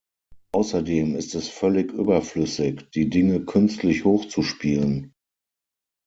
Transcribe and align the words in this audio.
Außerdem 0.53 1.15
ist 1.15 1.35
es 1.35 1.47
völlig 1.47 1.91
überflüssig, 1.91 2.89
die 2.95 3.11
Dinge 3.11 3.45
künstlich 3.45 4.03
hochzuspielen. 4.03 5.13